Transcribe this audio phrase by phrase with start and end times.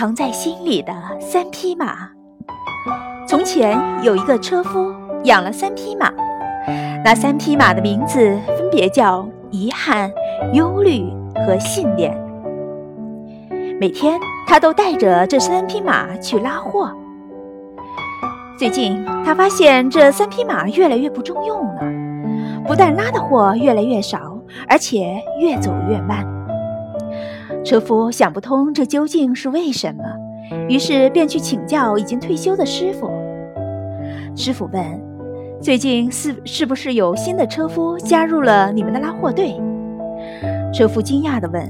[0.00, 2.08] 藏在心里的三匹马。
[3.28, 4.94] 从前有一个车夫
[5.24, 6.10] 养了三匹马，
[7.04, 10.10] 那三匹马的名字分别叫遗憾、
[10.54, 11.04] 忧虑
[11.44, 12.18] 和信念。
[13.78, 16.90] 每天他都带着这三匹马去拉货。
[18.58, 21.82] 最近他发现这三匹马越来越不中用了，
[22.66, 26.26] 不但拉的货越来越少，而且越走越慢。
[27.64, 30.02] 车夫想不通这究竟是为什么，
[30.68, 33.10] 于是便去请教已经退休的师傅。
[34.34, 34.82] 师傅问
[35.60, 39.54] ：“最近是是不是有新的车夫加入了你们的拉货队？”
[40.72, 41.62] 车夫惊讶地问：“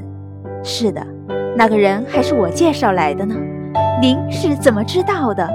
[0.62, 1.04] 是的，
[1.56, 3.34] 那个人还是我介绍来的呢。
[4.00, 5.48] 您是怎么知道的？”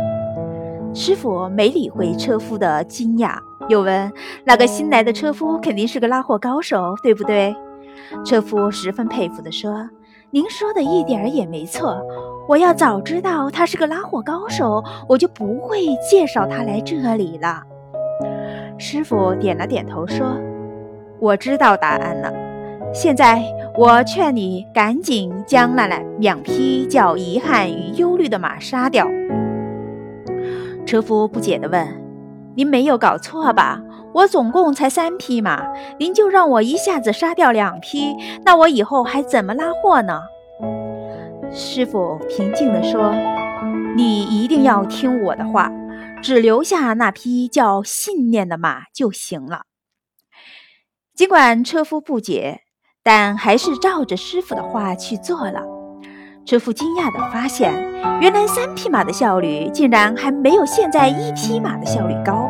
[0.93, 3.37] 师傅没理会车夫的惊讶，
[3.69, 4.11] 又问
[4.45, 7.55] ：“那个新来的车夫肯定是个拉货高手，对不对？”
[8.25, 9.89] 车夫十分佩服地说。
[10.31, 12.01] 您说的一点儿也没错，
[12.49, 17.61] 我要早知道他是个拉货高手，我就不会介绍他来这里了。
[18.77, 20.35] 师傅点了点头说
[21.21, 22.33] ：“我知道答案了。
[22.93, 23.41] 现在
[23.77, 29.07] 我劝你赶紧将那两两匹叫遗憾与忧虑的马杀掉。”
[30.85, 31.87] 车夫不解地问
[32.55, 33.81] ：“您没有搞错吧？”
[34.15, 35.61] 我总共才三匹马，
[35.99, 40.21] 您就让我一下子杀掉两匹，那我以后还怎么拉货呢？
[41.51, 43.13] 师傅平静地说
[43.93, 45.69] ：“你一定要听我的话，
[46.23, 49.63] 只留下那匹叫信念的马就行了。”
[51.13, 52.61] 尽管车夫不解，
[53.03, 55.61] 但还是照着师傅的话去做了。
[56.45, 57.73] 车夫惊讶地发现，
[58.21, 62.44] 原来三匹马的效率竟然还没有现在一匹马的效率高。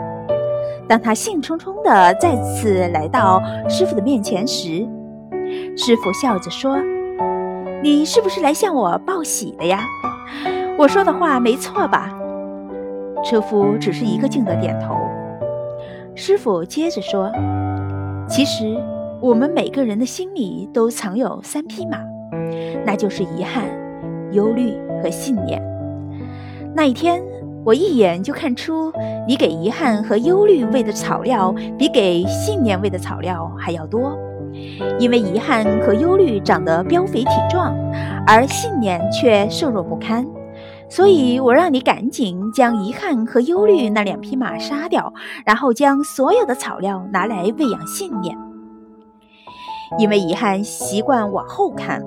[0.87, 4.87] 当他兴冲冲地再次来到师傅的面前时，
[5.75, 6.77] 师傅笑着说
[7.81, 9.83] ：“你是不是来向我报喜的呀？
[10.77, 12.11] 我说的话没错吧？”
[13.25, 14.95] 车夫只是一个劲地点头。
[16.13, 17.31] 师傅接着说
[18.29, 18.77] ：“其实
[19.19, 21.97] 我们每个人的心里都藏有三匹马，
[22.85, 23.65] 那就是遗憾、
[24.31, 25.59] 忧虑和信念。
[26.75, 27.19] 那一天。”
[27.65, 28.93] 我一眼就看出，
[29.27, 34.15] 你给遗憾和忧虑喂的草料比给信念喂的草料还要多，
[34.99, 37.75] 因为遗憾和忧虑长得膘肥体壮，
[38.27, 40.23] 而信念却瘦弱不堪。
[40.87, 45.11] 所以我让你赶紧将遗憾和忧虑那两匹马杀掉，
[45.43, 48.37] 然后将所有的草料拿来喂养信念。
[49.97, 52.03] 因为遗憾习惯往后看，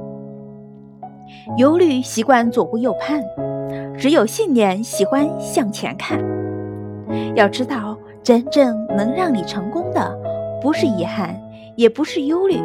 [1.56, 3.20] 忧虑习惯左顾右盼。
[3.98, 6.20] 只有信念喜欢向前看。
[7.34, 10.16] 要知道，真正能让你成功的，
[10.62, 11.36] 不是遗憾，
[11.74, 12.60] 也不是忧虑，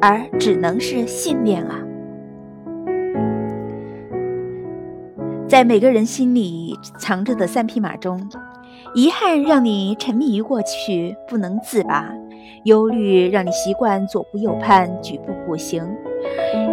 [0.00, 1.80] 而只能是信念啊！
[5.48, 8.20] 在每个人心里藏着的三匹马中，
[8.94, 12.12] 遗憾让你沉迷于过去不能自拔，
[12.64, 15.82] 忧虑让你习惯左顾右盼举步不行，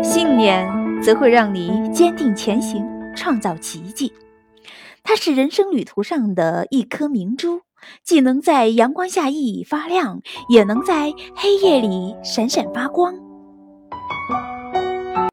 [0.04, 0.68] 信念
[1.02, 2.86] 则会让你坚定前行。
[3.16, 4.12] 创造奇迹，
[5.04, 7.62] 它是人生旅途上的一颗明珠，
[8.04, 13.31] 既能在阳光下熠熠发亮，也能在黑夜里闪闪发光。